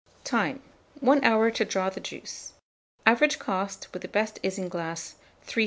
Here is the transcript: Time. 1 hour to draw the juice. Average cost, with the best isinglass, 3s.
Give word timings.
Time. 0.23 0.63
1 0.99 1.23
hour 1.23 1.51
to 1.51 1.63
draw 1.63 1.91
the 1.91 1.99
juice. 1.99 2.53
Average 3.05 3.37
cost, 3.37 3.87
with 3.93 4.01
the 4.01 4.07
best 4.07 4.39
isinglass, 4.41 5.13
3s. 5.45 5.59